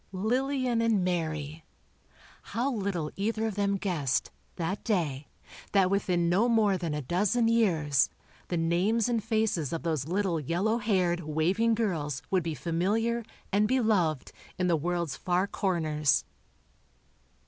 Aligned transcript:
Lillian 0.13 0.81
and 0.81 1.03
Mary! 1.03 1.63
How 2.57 2.71
little 2.71 3.11
either 3.15 3.45
of 3.45 3.53
them 3.53 3.77
guessed, 3.77 4.31
that 4.55 4.83
day, 4.83 5.27
that 5.73 5.91
within 5.91 6.27
no 6.27 6.49
more 6.49 6.75
than 6.75 6.95
a 6.95 7.03
dozen 7.03 7.47
years, 7.47 8.09
the 8.47 8.57
names 8.57 9.07
and 9.07 9.23
faces 9.23 9.71
of 9.71 9.83
those 9.83 10.07
little 10.07 10.39
yellow 10.39 10.79
haired, 10.79 11.19
waving 11.19 11.75
girls 11.75 12.23
would 12.31 12.41
be 12.41 12.55
familiar, 12.55 13.23
and 13.51 13.67
beloved, 13.67 14.31
in 14.57 14.65
the 14.65 14.75
world's 14.75 15.15
far 15.17 15.45
corners. 15.45 16.25